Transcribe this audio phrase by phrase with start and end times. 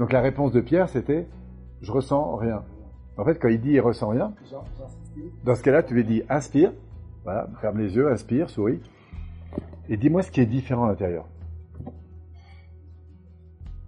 [0.00, 1.28] Donc la réponse de Pierre, c'était
[1.82, 2.64] je ressens rien.
[3.18, 4.32] En fait, quand il dit il ressent rien,
[5.44, 6.72] dans ce cas-là, tu lui dis inspire,
[7.24, 8.80] voilà, ferme les yeux, inspire, souris,
[9.90, 11.26] et dis-moi ce qui est différent à l'intérieur.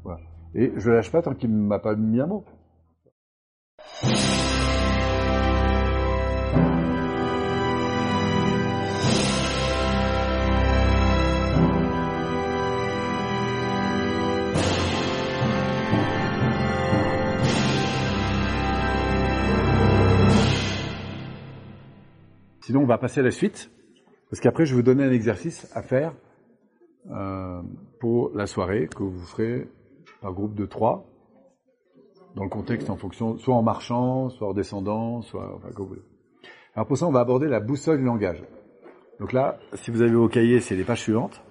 [0.04, 0.21] Voilà.
[0.54, 2.45] Et je lâche pas tant qu'il ne m'a pas mis un mot.
[22.62, 23.71] Sinon, on va passer à la suite,
[24.30, 26.15] parce qu'après, je vais vous donner un exercice à faire
[27.11, 27.61] euh,
[27.98, 29.69] pour la soirée que vous ferez
[30.20, 31.05] par groupe de trois,
[32.37, 35.95] dans le contexte en fonction, soit en marchant, soit en descendant, soit enfin, comme vous
[35.95, 36.05] voulez.
[36.77, 38.43] Alors pour ça, on va aborder la boussole du langage.
[39.19, 41.42] Donc là, si vous avez vos cahiers, c'est les pages suivantes.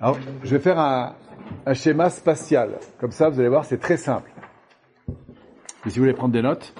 [0.00, 1.14] Alors, je vais faire un,
[1.64, 2.80] un schéma spatial.
[2.98, 4.30] Comme ça, vous allez voir, c'est très simple.
[5.86, 6.74] Et si vous voulez prendre des notes,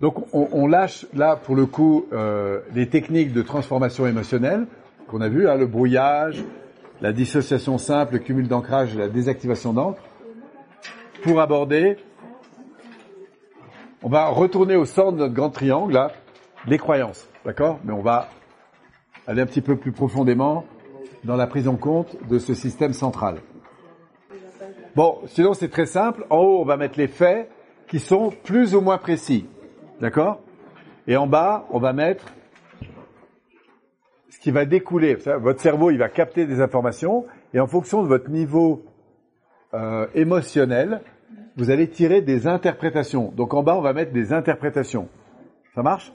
[0.00, 4.66] donc on, lâche là pour le coup euh, les techniques de transformation émotionnelle
[5.08, 6.44] qu'on a vu, hein, le brouillage,
[7.00, 10.02] la dissociation simple, le cumul d'ancrage la désactivation d'encre,
[11.22, 11.96] pour aborder,
[14.02, 16.12] on va retourner au centre de notre grand triangle, là,
[16.66, 17.80] les croyances, d'accord?
[17.84, 18.28] Mais on va
[19.26, 20.64] aller un petit peu plus profondément
[21.24, 23.38] dans la prise en compte de ce système central.
[24.94, 26.24] Bon, sinon c'est très simple.
[26.30, 27.50] En haut, on va mettre les faits
[27.88, 29.46] qui sont plus ou moins précis.
[30.00, 30.40] D'accord?
[31.06, 32.26] Et en bas, on va mettre
[34.30, 35.14] ce qui va découler.
[35.14, 38.84] Votre cerveau, il va capter des informations et en fonction de votre niveau
[39.74, 41.00] euh, émotionnel,
[41.56, 43.32] vous allez tirer des interprétations.
[43.32, 45.08] Donc en bas, on va mettre des interprétations.
[45.74, 46.12] Ça marche?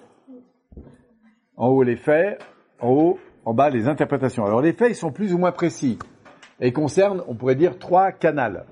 [1.58, 2.42] En haut, les faits.
[2.80, 4.46] En haut, en bas, les interprétations.
[4.46, 6.00] Alors les faits, ils sont plus ou moins précis
[6.60, 8.66] et concernent, on pourrait dire, trois canals.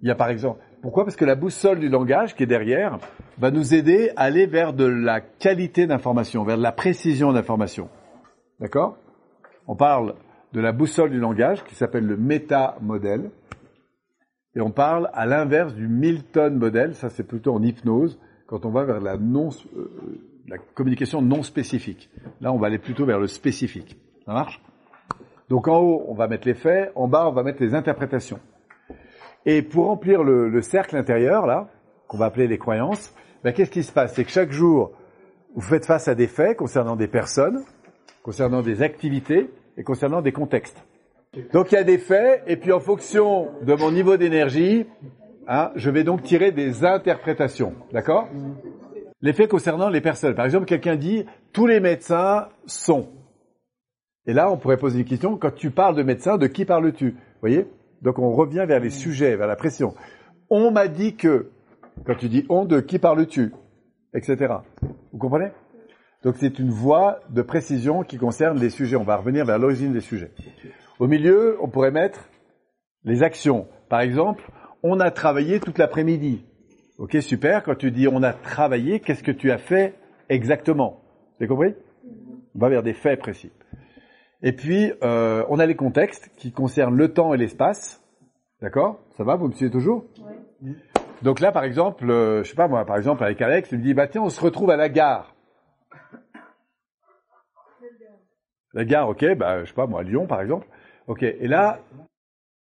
[0.00, 1.04] Il y a par exemple, pourquoi?
[1.04, 2.98] Parce que la boussole du langage qui est derrière
[3.38, 7.88] va nous aider à aller vers de la qualité d'information, vers de la précision d'information.
[8.60, 8.96] D'accord?
[9.66, 10.14] On parle
[10.52, 13.30] de la boussole du langage qui s'appelle le méta-modèle.
[14.54, 18.70] Et on parle à l'inverse du Milton modèle, ça c'est plutôt en hypnose, quand on
[18.70, 19.88] va vers la, non, euh,
[20.48, 22.10] la communication non spécifique.
[22.40, 23.96] Là, on va aller plutôt vers le spécifique.
[24.26, 24.60] Ça marche?
[25.48, 28.40] Donc en haut, on va mettre les faits, en bas, on va mettre les interprétations.
[29.46, 31.68] Et pour remplir le, le cercle intérieur, là,
[32.08, 34.14] qu'on va appeler les croyances, ben, qu'est-ce qui se passe?
[34.14, 34.92] C'est que chaque jour,
[35.54, 37.62] vous faites face à des faits concernant des personnes,
[38.22, 40.84] concernant des activités et concernant des contextes.
[41.52, 44.86] Donc il y a des faits, et puis en fonction de mon niveau d'énergie,
[45.46, 47.74] hein, je vais donc tirer des interprétations.
[47.92, 48.28] D'accord?
[49.22, 50.34] Les faits concernant les personnes.
[50.34, 53.08] Par exemple, quelqu'un dit tous les médecins sont.
[54.26, 57.16] Et là, on pourrait poser une question, quand tu parles de médecin, de qui parles-tu?
[57.40, 57.66] Voyez?
[58.02, 59.94] Donc on revient vers les sujets, vers la pression.
[60.48, 61.50] On m'a dit que,
[62.06, 63.52] quand tu dis on, de qui parles-tu
[64.14, 64.36] Etc.
[65.12, 65.50] Vous comprenez?
[66.24, 68.96] Donc c'est une voie de précision qui concerne les sujets.
[68.96, 70.32] On va revenir vers l'origine des sujets.
[70.98, 72.28] Au milieu, on pourrait mettre
[73.04, 73.68] les actions.
[73.88, 74.50] Par exemple,
[74.82, 76.44] on a travaillé toute l'après-midi.
[76.98, 77.62] Ok, super.
[77.62, 79.94] Quand tu dis on a travaillé, qu'est-ce que tu as fait
[80.28, 81.00] exactement?
[81.38, 81.74] Vous avez compris?
[82.54, 83.52] On va vers des faits précis.
[84.42, 88.02] Et puis, euh, on a les contextes qui concernent le temps et l'espace.
[88.62, 89.00] D'accord?
[89.16, 89.36] Ça va?
[89.36, 90.04] Vous me suivez toujours?
[90.62, 90.74] Oui.
[91.22, 93.82] Donc là, par exemple, euh, je sais pas moi, par exemple avec Alex, il me
[93.82, 95.34] dit bah tiens, on se retrouve à la gare.
[98.72, 100.66] La gare, ok, bah je sais pas moi, à Lyon par exemple.
[101.06, 101.80] Ok, et là,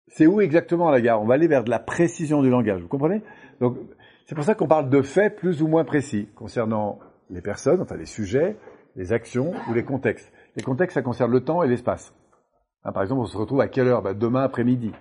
[0.07, 1.21] c'est où exactement la gare?
[1.21, 3.21] On va aller vers de la précision du langage, vous comprenez?
[3.59, 3.77] Donc,
[4.25, 6.99] c'est pour ça qu'on parle de faits plus ou moins précis concernant
[7.29, 8.55] les personnes, enfin les sujets,
[8.95, 10.31] les actions ou les contextes.
[10.57, 12.13] Les contextes, ça concerne le temps et l'espace.
[12.83, 14.01] Hein, par exemple, on se retrouve à quelle heure?
[14.01, 14.91] Bah, Demain après-midi.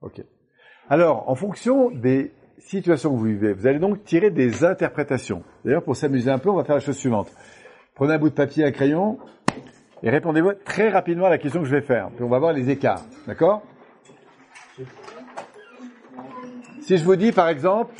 [0.00, 0.22] Ok.
[0.88, 5.42] Alors, en fonction des situations que vous vivez, vous allez donc tirer des interprétations.
[5.62, 7.30] D'ailleurs, pour s'amuser un peu, on va faire la chose suivante.
[7.94, 9.18] Prenez un bout de papier, un crayon,
[10.02, 12.08] et répondez-moi très rapidement à la question que je vais faire.
[12.14, 13.02] Puis on va voir les écarts.
[13.26, 13.62] D'accord?
[16.80, 17.94] Si je vous dis, par exemple,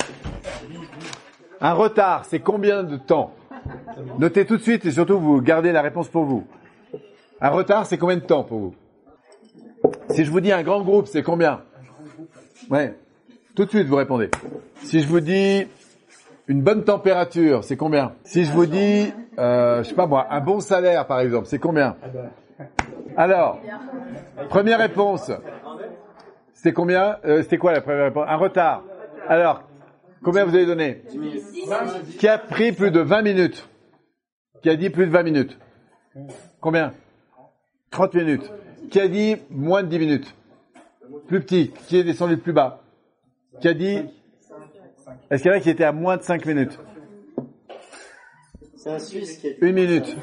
[1.61, 3.31] un retard, c'est combien de temps?
[4.17, 6.45] Notez tout de suite et surtout vous gardez la réponse pour vous.
[7.41, 8.75] Un retard, c'est combien de temps pour vous?
[10.09, 11.61] Si je vous dis un grand groupe, c'est combien?
[12.69, 12.95] Ouais.
[13.55, 14.29] Tout de suite, vous répondez.
[14.83, 15.67] Si je vous dis
[16.47, 18.13] une bonne température, c'est combien?
[18.23, 21.59] Si je vous dis, euh, je sais pas moi, un bon salaire par exemple, c'est
[21.59, 21.95] combien?
[23.17, 23.59] Alors,
[24.49, 25.31] première réponse.
[26.53, 27.17] C'était combien?
[27.25, 28.25] Euh, C'était quoi la première réponse?
[28.27, 28.83] Un retard.
[29.27, 29.63] Alors,
[30.23, 31.03] combien vous avez donné?
[32.17, 33.67] Qui a pris plus de 20 minutes?
[34.63, 35.59] Qui a dit plus de 20 minutes?
[36.59, 36.93] Combien?
[37.91, 38.51] 30 minutes.
[38.89, 40.35] Qui a dit moins de 10 minutes?
[41.27, 41.71] Plus petit.
[41.87, 42.81] Qui est descendu plus bas?
[43.61, 43.99] Qui a dit
[45.29, 46.79] Est-ce qu'il y en a qui était à moins de 5 minutes?
[48.75, 49.57] C'est un Suisse qui est...
[49.61, 50.15] Une minute.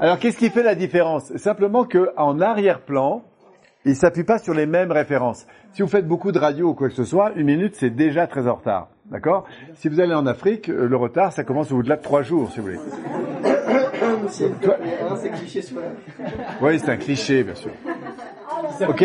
[0.00, 1.34] Alors qu'est-ce qui fait la différence?
[1.36, 3.22] Simplement que en arrière-plan,
[3.86, 5.46] il s'appuie pas sur les mêmes références.
[5.72, 8.26] Si vous faites beaucoup de radio ou quoi que ce soit, une minute c'est déjà
[8.26, 8.88] très en retard.
[9.06, 9.46] D'accord?
[9.74, 12.66] Si vous allez en Afrique, le retard ça commence au-delà de trois jours, si vous
[12.66, 12.78] voulez.
[14.30, 15.78] C'est hein, cliché sur.
[16.62, 17.70] Oui, c'est un cliché, bien sûr.
[18.88, 19.04] Ok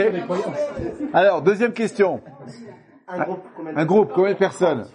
[1.13, 2.21] Alors, deuxième question.
[3.07, 4.85] Un groupe, combien de Un groupe, combien de personnes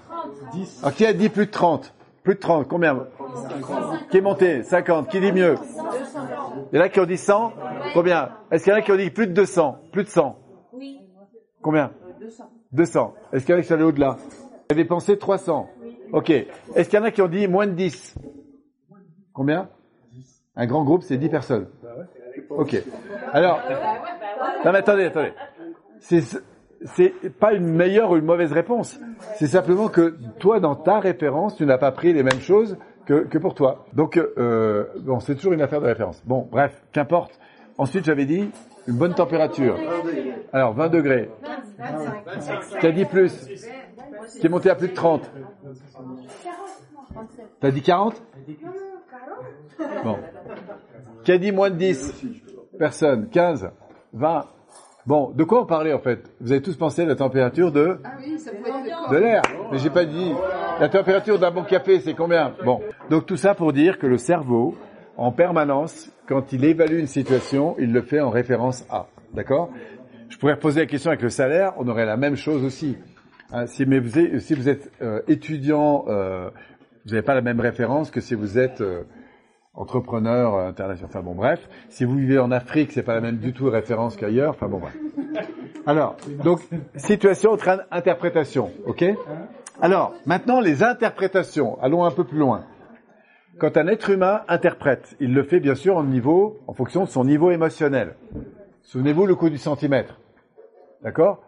[0.52, 0.80] 10.
[0.82, 3.06] Alors, qui a dit plus de 30 Plus de 30, combien
[4.10, 5.56] Qui est monté 50, qui dit mieux
[6.72, 7.52] Il y en a qui ont dit 100
[7.94, 10.38] Combien Est-ce qu'il y en a qui ont dit plus de 200 Plus de 100
[10.72, 11.00] Oui,
[11.62, 11.92] Combien
[12.72, 13.14] 200.
[13.32, 15.68] Est-ce qu'il y en a qui sont allés au-delà Vous avez pensé 300
[16.12, 16.30] Ok.
[16.30, 18.14] Est-ce qu'il y en a qui ont dit moins de 10
[19.32, 19.68] Combien
[20.56, 21.68] Un grand groupe, c'est 10 personnes.
[22.50, 22.76] Ok.
[23.32, 23.60] Alors,
[24.64, 25.32] non mais attendez, attendez.
[26.00, 26.22] C'est
[26.84, 28.98] c'est pas une meilleure ou une mauvaise réponse.
[29.36, 33.24] C'est simplement que toi, dans ta référence, tu n'as pas pris les mêmes choses que,
[33.24, 33.86] que pour toi.
[33.92, 36.22] Donc, euh, bon, c'est toujours une affaire de référence.
[36.24, 37.38] Bon, bref, qu'importe.
[37.76, 38.50] Ensuite, j'avais dit
[38.86, 39.76] une bonne température.
[40.52, 41.30] Alors, 20 degrés.
[41.78, 42.80] 25.
[42.80, 43.46] Qui a dit plus
[44.40, 45.30] Qui est monté à plus de 30
[47.60, 48.22] T'as dit 40
[50.04, 50.18] Bon.
[51.24, 52.24] Qui a dit moins de 10
[52.78, 53.28] Personne.
[53.28, 53.70] 15
[54.12, 54.46] 20
[55.06, 56.30] Bon, de quoi on parlait en fait?
[56.40, 59.42] Vous avez tous pensé à la température de Ah oui, ça de l'air.
[59.72, 60.32] Mais j'ai pas dit.
[60.78, 62.54] La température d'un bon café, c'est combien?
[62.64, 62.80] Bon.
[63.08, 64.76] Donc tout ça pour dire que le cerveau,
[65.16, 69.06] en permanence, quand il évalue une situation, il le fait en référence à.
[69.34, 69.70] D'accord?
[70.28, 72.96] Je pourrais reposer la question avec le salaire, on aurait la même chose aussi.
[73.52, 76.50] Hein, si, mais vous êtes, si vous êtes euh, étudiant, euh,
[77.04, 79.02] vous n'avez pas la même référence que si vous êtes euh,
[79.74, 81.10] entrepreneur euh, international.
[81.10, 81.68] Enfin bon, bref.
[81.88, 84.50] Si vous vivez en Afrique, c'est pas la même du tout référence qu'ailleurs.
[84.50, 84.96] Enfin bon, bref.
[85.86, 86.60] Alors, donc,
[86.96, 89.04] situation train interprétation, ok?
[89.80, 91.80] Alors, maintenant, les interprétations.
[91.80, 92.64] Allons un peu plus loin.
[93.58, 97.08] Quand un être humain interprète, il le fait bien sûr en niveau, en fonction de
[97.08, 98.16] son niveau émotionnel.
[98.82, 100.18] Souvenez-vous le coup du centimètre.
[101.02, 101.42] D'accord?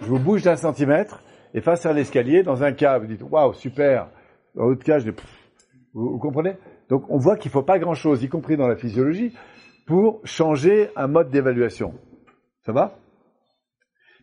[0.00, 1.22] Je vous bouge d'un centimètre,
[1.54, 4.08] et face à l'escalier, dans un cas, vous dites, waouh, super.
[4.54, 5.43] Dans l'autre cas, je dis, pff.
[5.94, 6.56] Vous, comprenez?
[6.88, 9.32] Donc, on voit qu'il faut pas grand chose, y compris dans la physiologie,
[9.86, 11.94] pour changer un mode d'évaluation.
[12.66, 12.98] Ça va?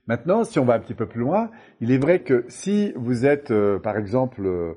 [0.07, 3.25] Maintenant, si on va un petit peu plus loin, il est vrai que si vous
[3.25, 4.73] êtes, euh, par exemple, euh,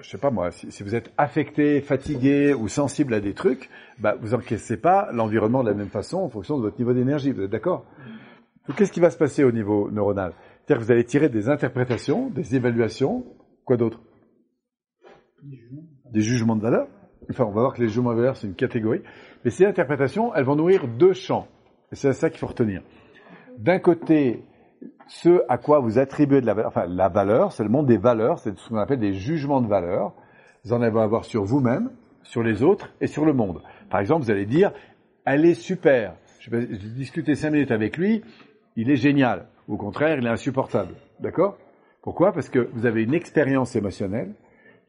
[0.00, 3.68] je sais pas moi, si, vous êtes affecté, fatigué ou sensible à des trucs,
[3.98, 7.32] bah, vous encaissez pas l'environnement de la même façon en fonction de votre niveau d'énergie.
[7.32, 7.84] Vous êtes d'accord?
[8.76, 10.32] Qu'est-ce qui va se passer au niveau neuronal?
[10.64, 13.26] C'est-à-dire que vous allez tirer des interprétations, des évaluations,
[13.64, 14.00] quoi d'autre?
[16.12, 16.86] Des jugements de valeur.
[17.30, 19.02] Enfin, on va voir que les jugements de valeur, c'est une catégorie.
[19.44, 21.46] Mais ces interprétations, elles vont nourrir deux champs.
[21.92, 22.82] Et c'est ça qu'il faut retenir.
[23.58, 24.44] D'un côté,
[25.08, 27.98] ce à quoi vous attribuez de la valeur, enfin la valeur, c'est le monde des
[27.98, 30.14] valeurs, c'est ce qu'on appelle des jugements de valeur.
[30.64, 31.90] Vous en allez avoir sur vous-même,
[32.22, 33.62] sur les autres et sur le monde.
[33.90, 34.72] Par exemple, vous allez dire,
[35.24, 36.14] elle est super.
[36.40, 38.22] J'ai discuté cinq minutes avec lui,
[38.76, 39.46] il est génial.
[39.68, 40.94] Au contraire, il est insupportable.
[41.18, 41.58] D'accord?
[42.02, 42.32] Pourquoi?
[42.32, 44.34] Parce que vous avez une expérience émotionnelle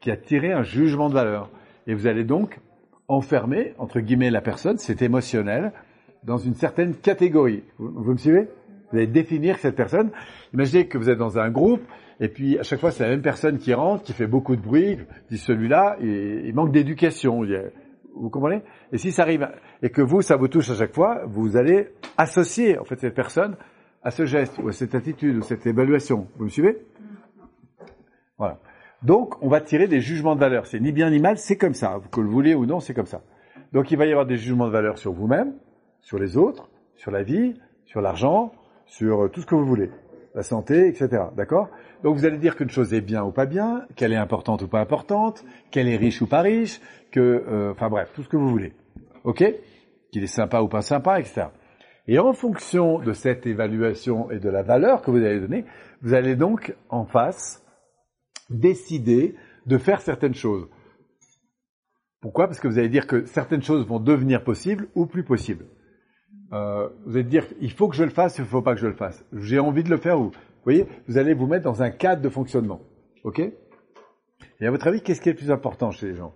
[0.02, 1.50] qui a tiré un jugement de valeur.
[1.88, 2.60] Et vous allez donc
[3.08, 5.72] enfermer, entre guillemets, la personne, c'est émotionnel,
[6.24, 7.64] dans une certaine catégorie.
[7.78, 8.48] Vous, me suivez?
[8.92, 10.12] Vous allez définir cette personne.
[10.54, 11.82] Imaginez que vous êtes dans un groupe,
[12.20, 14.62] et puis à chaque fois c'est la même personne qui rentre, qui fait beaucoup de
[14.62, 14.98] bruit,
[15.30, 17.42] dit celui-là, il, il manque d'éducation.
[18.16, 18.62] Vous comprenez?
[18.92, 19.48] Et si ça arrive,
[19.82, 23.16] et que vous, ça vous touche à chaque fois, vous allez associer en fait cette
[23.16, 23.56] personne
[24.04, 26.28] à ce geste, ou à cette attitude, ou cette évaluation.
[26.38, 26.78] Vous me suivez?
[28.38, 28.60] Voilà.
[29.04, 30.68] Donc, on va tirer des jugements de valeur.
[30.68, 32.00] C'est ni bien ni mal, c'est comme ça.
[32.12, 33.22] Que vous le voulez ou non, c'est comme ça.
[33.74, 35.54] Donc, il va y avoir des jugements de valeur sur vous-même,
[36.02, 37.56] sur les autres, sur la vie,
[37.86, 38.52] sur l'argent,
[38.86, 39.90] sur euh, tout ce que vous voulez.
[40.36, 41.24] La santé, etc.
[41.36, 41.70] D'accord?
[42.04, 44.68] Donc, vous allez dire qu'une chose est bien ou pas bien, qu'elle est importante ou
[44.68, 46.80] pas importante, qu'elle est riche ou pas riche,
[47.12, 48.74] que, euh, enfin bref, tout ce que vous voulez.
[49.24, 49.44] OK?
[50.12, 51.48] Qu'il est sympa ou pas sympa, etc.
[52.08, 55.66] Et en fonction de cette évaluation et de la valeur que vous allez donner,
[56.02, 57.64] vous allez donc en face
[58.52, 60.68] décider de faire certaines choses.
[62.22, 62.48] Pourquoi?
[62.48, 65.66] Parce que vous allez dire que certaines choses vont devenir possibles ou plus possibles.
[66.54, 68.82] Euh, vous allez dire, il faut que je le fasse, il ne faut pas que
[68.82, 69.26] je le fasse.
[69.34, 70.26] J'ai envie de le faire ou...
[70.26, 72.82] Vous voyez, vous allez vous mettre dans un cadre de fonctionnement.
[73.24, 73.40] OK?
[73.40, 76.34] Et à votre avis, qu'est-ce qui est le plus important chez les gens?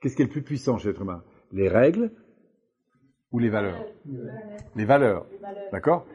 [0.00, 1.22] Qu'est-ce qui est le plus puissant chez l'être humain?
[1.52, 2.10] Les règles
[3.30, 3.82] ou les valeurs
[4.76, 5.26] Les valeurs.
[5.72, 6.06] D'accord?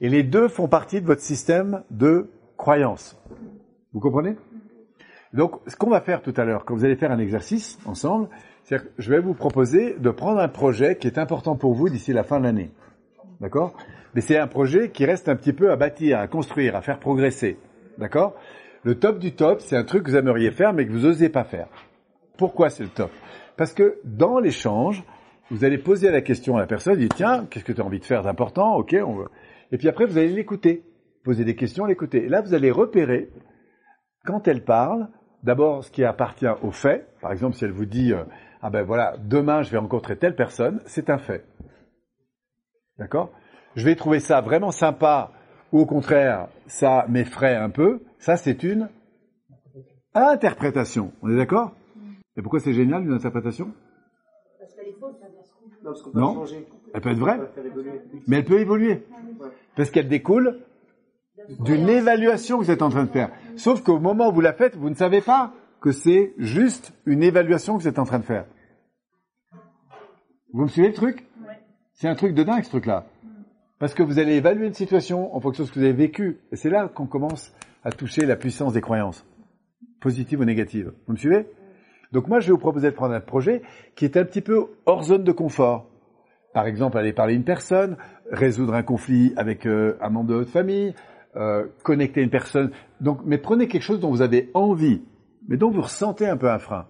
[0.00, 3.18] Et les deux font partie de votre système de croyance.
[3.92, 4.36] Vous comprenez?
[5.36, 8.28] Donc, ce qu'on va faire tout à l'heure, quand vous allez faire un exercice ensemble,
[8.64, 11.90] c'est que je vais vous proposer de prendre un projet qui est important pour vous
[11.90, 12.70] d'ici la fin de l'année.
[13.40, 13.76] D'accord?
[14.14, 16.98] Mais c'est un projet qui reste un petit peu à bâtir, à construire, à faire
[16.98, 17.58] progresser.
[17.98, 18.34] D'accord?
[18.82, 21.28] Le top du top, c'est un truc que vous aimeriez faire mais que vous n'osez
[21.28, 21.68] pas faire.
[22.38, 23.10] Pourquoi c'est le top?
[23.58, 25.04] Parce que dans l'échange,
[25.50, 28.00] vous allez poser la question à la personne, dit tiens, qu'est-ce que tu as envie
[28.00, 28.76] de faire d'important?
[28.76, 29.28] Ok, on veut.
[29.70, 30.82] Et puis après, vous allez l'écouter,
[31.24, 32.24] poser des questions, l'écouter.
[32.24, 33.28] Et là, vous allez repérer
[34.24, 35.08] quand elle parle,
[35.42, 37.08] d'abord ce qui appartient au fait.
[37.20, 38.24] Par exemple, si elle vous dit euh,
[38.62, 41.44] ah ben voilà, demain je vais rencontrer telle personne, c'est un fait.
[42.98, 43.30] D'accord?
[43.74, 45.32] Je vais trouver ça vraiment sympa
[45.72, 48.00] ou au contraire, ça m'effraie un peu.
[48.18, 48.88] Ça, c'est une
[50.14, 51.12] interprétation.
[51.22, 51.72] On est d'accord?
[52.36, 53.72] Et pourquoi c'est génial une interprétation?
[56.14, 56.44] Non,
[56.94, 57.40] elle peut être vraie,
[58.26, 59.04] mais elle peut évoluer.
[59.76, 60.60] Parce qu'elle découle
[61.60, 63.30] d'une évaluation que vous êtes en train de faire.
[63.56, 67.22] Sauf qu'au moment où vous la faites, vous ne savez pas que c'est juste une
[67.22, 68.46] évaluation que vous êtes en train de faire.
[70.52, 71.26] Vous me suivez le truc?
[71.94, 73.06] C'est un truc de dingue ce truc-là.
[73.78, 76.38] Parce que vous allez évaluer une situation en fonction de ce que vous avez vécu.
[76.50, 77.52] Et c'est là qu'on commence
[77.84, 79.24] à toucher la puissance des croyances,
[80.00, 80.92] positives ou négatives.
[81.06, 81.46] Vous me suivez?
[82.12, 83.62] Donc moi, je vais vous proposer de prendre un projet
[83.94, 85.86] qui est un petit peu hors zone de confort.
[86.54, 87.96] Par exemple, aller parler à une personne,
[88.30, 90.94] résoudre un conflit avec euh, un membre de votre famille,
[91.36, 92.70] euh, connecter une personne.
[93.00, 95.02] Donc, mais prenez quelque chose dont vous avez envie,
[95.48, 96.86] mais dont vous ressentez un peu un frein.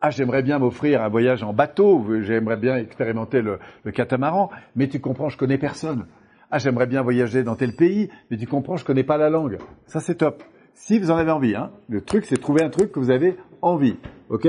[0.00, 3.58] Ah, j'aimerais bien m'offrir un voyage en bateau, j'aimerais bien expérimenter le,
[3.92, 6.06] catamaran, mais tu comprends, je connais personne.
[6.50, 9.58] Ah, j'aimerais bien voyager dans tel pays, mais tu comprends, je connais pas la langue.
[9.86, 10.42] Ça, c'est top.
[10.72, 11.72] Si vous en avez envie, hein.
[11.88, 13.96] Le truc, c'est trouver un truc que vous avez envie.
[14.28, 14.46] OK?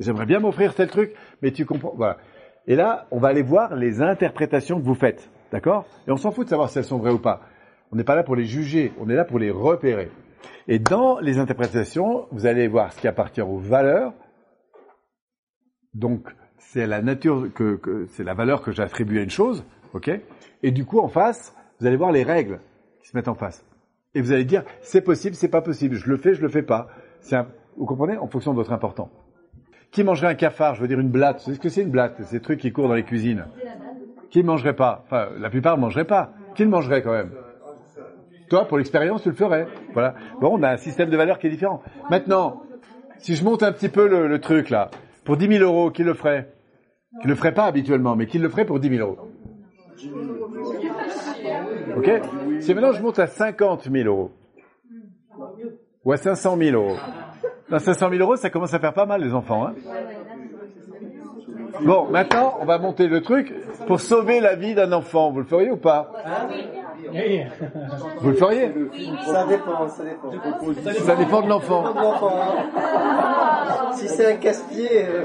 [0.00, 2.18] J'aimerais bien m'offrir tel truc, mais tu comprends, voilà.
[2.66, 5.30] Et là, on va aller voir les interprétations que vous faites.
[5.52, 5.86] D'accord?
[6.06, 7.40] Et on s'en fout de savoir si elles sont vraies ou pas.
[7.92, 10.10] On n'est pas là pour les juger, on est là pour les repérer.
[10.68, 14.12] Et dans les interprétations, vous allez voir ce qui appartient aux valeurs.
[15.94, 16.28] Donc,
[16.58, 20.10] c'est la nature que, c'est la valeur que j'attribue à une chose, ok?
[20.62, 22.60] Et du coup, en face, vous allez voir les règles
[23.02, 23.64] qui se mettent en face.
[24.14, 26.62] Et vous allez dire, c'est possible, c'est pas possible, je le fais, je le fais
[26.62, 26.88] pas.
[27.76, 28.16] vous comprenez?
[28.18, 29.10] En fonction de votre important.
[29.90, 30.76] Qui mangerait un cafard?
[30.76, 31.38] Je veux dire une blatte.
[31.38, 32.22] Vous savez ce que c'est une blatte?
[32.22, 33.46] Ces trucs qui courent dans les cuisines.
[34.30, 35.02] Qui ne mangerait pas?
[35.06, 36.32] Enfin, la plupart ne mangeraient pas.
[36.54, 37.32] Qui le mangerait quand même?
[38.50, 39.68] Toi, pour l'expérience, tu le ferais.
[39.92, 40.14] Voilà.
[40.40, 41.82] Bon, on a un système de valeurs qui est différent.
[42.10, 42.62] Maintenant,
[43.18, 44.90] si je monte un petit peu le, truc là,
[45.24, 46.52] pour 10 000 euros, qui le ferait?
[47.22, 49.18] Qui le ferait pas habituellement, mais qui le ferait pour 10 000 euros
[51.96, 52.10] Ok?
[52.60, 54.32] Si maintenant je monte à 50 000 euros,
[56.04, 56.96] ou à 500 000 euros,
[57.68, 59.68] dans 500 000 euros, ça commence à faire pas mal, les enfants.
[59.68, 59.74] Hein
[61.84, 63.54] bon, maintenant, on va monter le truc
[63.86, 65.30] pour sauver la vie d'un enfant.
[65.30, 66.10] Vous le feriez ou pas?
[68.20, 68.72] Vous le feriez
[69.24, 70.30] Ça dépend, ça dépend.
[71.04, 71.84] Ça dépend de l'enfant.
[73.94, 75.04] Si c'est un casse-pied...
[75.04, 75.24] Euh.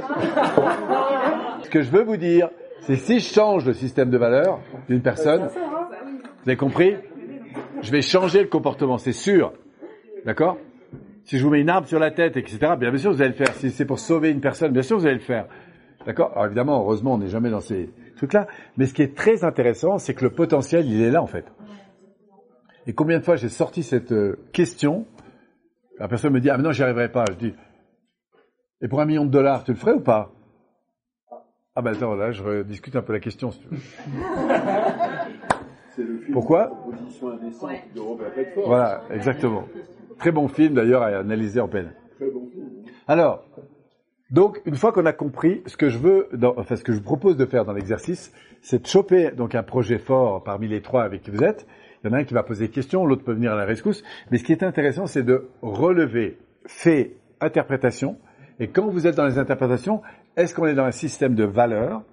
[1.64, 2.50] Ce que je veux vous dire,
[2.82, 5.50] c'est si je change le système de valeurs d'une personne,
[6.44, 6.96] vous avez compris
[7.82, 9.54] Je vais changer le comportement, c'est sûr.
[10.26, 10.58] D'accord
[11.26, 13.32] si je vous mets une arme sur la tête, etc., bien, bien sûr vous allez
[13.32, 13.54] le faire.
[13.56, 15.48] Si c'est pour sauver une personne, bien sûr vous allez le faire.
[16.06, 18.48] D'accord Alors évidemment, heureusement, on n'est jamais dans ces trucs-là.
[18.78, 21.46] Mais ce qui est très intéressant, c'est que le potentiel, il est là en fait.
[22.88, 25.06] Et combien de fois j'ai sorti cette euh, question
[26.00, 27.26] La personne me dit ah mais non, j'y arriverai pas.
[27.30, 27.54] Je dis
[28.82, 30.32] et pour un million de dollars, tu le ferais ou pas?
[31.76, 33.52] Ah ben attends, là, je discute un peu la question.
[33.52, 33.80] Si tu veux.
[36.32, 36.72] Pourquoi?
[38.66, 39.64] Voilà, exactement.
[40.20, 41.94] Très bon film d'ailleurs à analyser en peine.
[43.08, 43.44] Alors,
[44.30, 47.04] donc une fois qu'on a compris ce que je veux, enfin ce que je vous
[47.04, 51.04] propose de faire dans l'exercice, c'est de choper donc un projet fort parmi les trois
[51.04, 51.66] avec qui vous êtes.
[52.06, 53.66] Il y en a un qui va poser des questions, l'autre peut venir à la
[53.66, 54.04] rescousse.
[54.30, 58.20] Mais ce qui est intéressant, c'est de relever fait, interprétation.
[58.60, 60.04] Et quand vous êtes dans les interprétations,
[60.38, 62.04] est-ce qu'on est dans un système de valeurs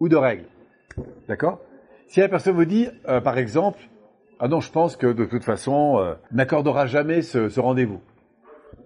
[0.00, 0.46] ou de règles?
[1.28, 1.60] D'accord?
[2.08, 3.78] Si la personne vous dit, euh, par exemple,
[4.40, 8.00] ah non, je pense que de toute façon, euh, n'accordera jamais ce, rendez-vous.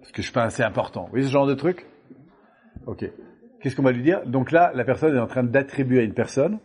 [0.01, 1.05] Parce que je pense assez important.
[1.05, 1.87] Vous voyez ce genre de truc?
[2.85, 3.09] Ok.
[3.59, 4.23] Qu'est-ce qu'on va lui dire?
[4.27, 6.59] Donc là, la personne est en train d'attribuer à une personne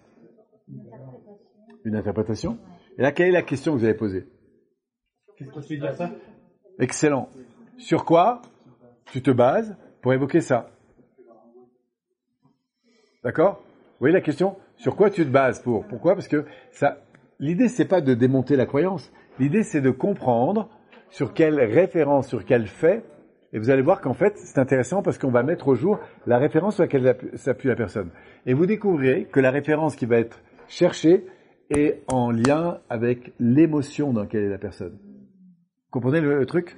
[1.85, 2.59] une interprétation.
[2.99, 4.27] Et là, quelle est la question que vous avez posée?
[5.37, 6.11] Qu'est-ce que tu veux dire ça?
[6.79, 7.29] Excellent.
[7.79, 8.43] Sur quoi
[9.07, 10.71] tu te bases pour évoquer ça?
[13.25, 13.63] D'accord?
[13.63, 14.57] Vous voyez la question?
[14.77, 15.87] Sur quoi tu te bases pour?
[15.87, 16.15] Pourquoi?
[16.15, 17.03] Parce que ça,
[17.39, 19.13] l'idée c'est pas de démonter la croyance.
[19.39, 20.69] L'idée c'est de comprendre
[21.09, 23.05] sur quelle référence, sur quel fait,
[23.53, 26.39] et vous allez voir qu'en fait c'est intéressant parce qu'on va mettre au jour la
[26.39, 28.11] référence sur laquelle s'appuie la personne.
[28.45, 31.27] Et vous découvrirez que la référence qui va être cherchée
[31.73, 34.93] est en lien avec l'émotion dans laquelle est la personne.
[34.93, 36.77] Vous comprenez le, truc?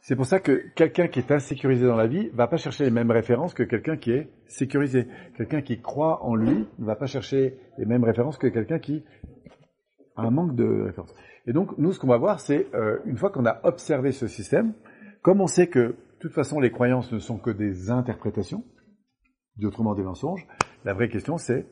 [0.00, 2.90] C'est pour ça que quelqu'un qui est insécurisé dans la vie va pas chercher les
[2.90, 5.08] mêmes références que quelqu'un qui est sécurisé.
[5.36, 9.04] Quelqu'un qui croit en lui ne va pas chercher les mêmes références que quelqu'un qui
[10.16, 11.14] a un manque de références.
[11.46, 14.26] Et donc, nous, ce qu'on va voir, c'est, euh, une fois qu'on a observé ce
[14.26, 14.72] système,
[15.22, 18.64] comme on sait que, de toute façon, les croyances ne sont que des interprétations,
[19.62, 20.46] autrement des mensonges,
[20.84, 21.66] la vraie question c'est,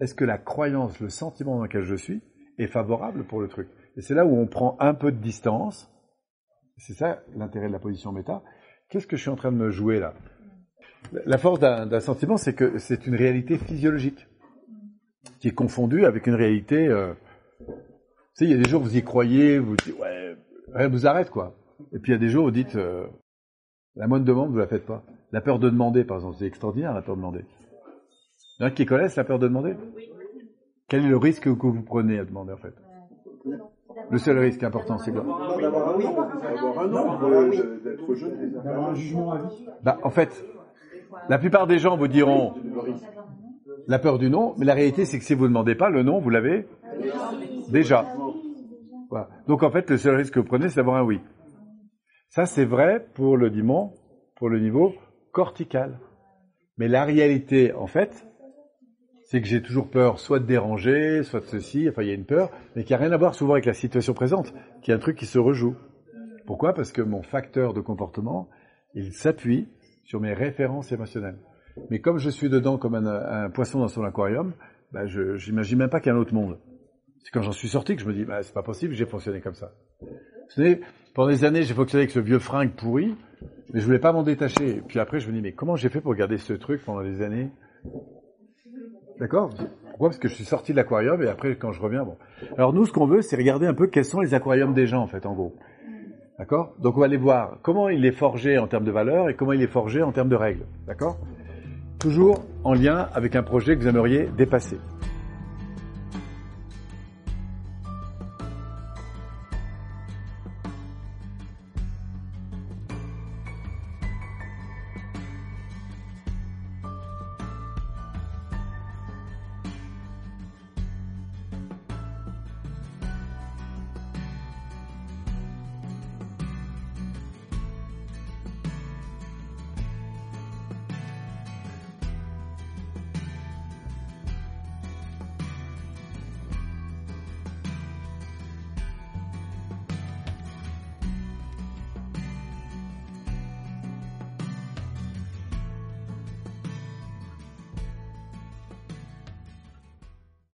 [0.00, 2.22] est-ce que la croyance, le sentiment dans lequel je suis,
[2.58, 3.68] est favorable pour le truc?
[3.96, 5.90] Et c'est là où on prend un peu de distance,
[6.76, 8.42] c'est ça l'intérêt de la position méta.
[8.88, 10.14] Qu'est-ce que je suis en train de me jouer là?
[11.24, 14.26] La force d'un sentiment, c'est que c'est une réalité physiologique
[15.40, 16.88] qui est confondue avec une réalité.
[16.88, 17.14] Euh...
[18.40, 20.36] Il y a des jours vous y croyez, vous dites ouais,
[20.74, 21.56] rien vous arrête quoi.
[21.92, 23.06] Et puis il y a des jours où vous dites euh,
[23.94, 25.04] la moindre demande vous la faites pas.
[25.32, 27.44] La peur de demander, par exemple, c'est extraordinaire la peur de demander.
[28.58, 29.74] Il y en a qui connaissent la peur de demander?
[30.88, 32.74] Quel est le risque que vous prenez à demander en fait?
[34.10, 35.22] Le seul risque important, c'est quoi?
[35.22, 37.18] D'avoir un un non,
[37.84, 38.52] d'être jeune.
[38.52, 39.66] D'avoir un jugement à vie.
[39.82, 40.44] bah, En fait,
[41.28, 42.54] la plupart des gens vous diront
[43.88, 46.02] la peur du non, mais la réalité, c'est que si vous ne demandez pas, le
[46.02, 46.66] non, vous l'avez
[47.68, 48.06] déjà.
[49.10, 49.28] Voilà.
[49.46, 51.20] Donc en fait, le seul risque que vous prenez, c'est d'avoir un oui.
[52.28, 53.92] Ça, c'est vrai pour le dimon,
[54.36, 54.94] pour le niveau
[55.32, 55.98] cortical.
[56.78, 58.26] Mais la réalité, en fait,
[59.26, 62.14] c'est que j'ai toujours peur soit de déranger, soit de ceci, enfin il y a
[62.14, 64.94] une peur, mais qui a rien à voir souvent avec la situation présente, qui est
[64.94, 65.74] un truc qui se rejoue.
[66.46, 66.72] Pourquoi?
[66.74, 68.48] Parce que mon facteur de comportement,
[68.94, 69.68] il s'appuie
[70.04, 71.38] sur mes références émotionnelles.
[71.90, 74.54] Mais comme je suis dedans comme un, poisson dans son aquarium,
[74.92, 76.58] bah je j'imagine même pas qu'il y a un autre monde.
[77.24, 79.40] C'est quand j'en suis sorti que je me dis, bah, c'est pas possible, j'ai fonctionné
[79.40, 79.72] comme ça.
[80.50, 80.80] Savez,
[81.14, 83.16] pendant des années, j'ai fonctionné avec ce vieux fringue pourri,
[83.72, 84.82] mais je voulais pas m'en détacher.
[84.86, 87.22] Puis après, je me dis, mais comment j'ai fait pour garder ce truc pendant des
[87.22, 87.50] années?
[89.18, 89.50] D'accord
[89.88, 90.08] Pourquoi?
[90.10, 92.16] Parce que je suis sorti de l'aquarium et après, quand je reviens, bon.
[92.58, 95.02] Alors nous, ce qu'on veut, c'est regarder un peu quels sont les aquariums des gens,
[95.02, 95.54] en fait, en gros.
[96.38, 96.74] D'accord?
[96.78, 99.52] Donc on va aller voir comment il est forgé en termes de valeur et comment
[99.52, 100.66] il est forgé en termes de règles.
[100.86, 101.18] D'accord?
[101.98, 104.76] Toujours en lien avec un projet que vous aimeriez dépasser.